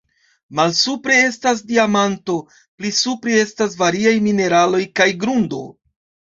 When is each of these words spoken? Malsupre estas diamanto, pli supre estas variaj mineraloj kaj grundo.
Malsupre 0.59 1.17
estas 1.25 1.61
diamanto, 1.73 2.39
pli 2.81 2.93
supre 3.03 3.37
estas 3.45 3.79
variaj 3.85 4.17
mineraloj 4.31 4.85
kaj 5.01 5.11
grundo. 5.25 5.65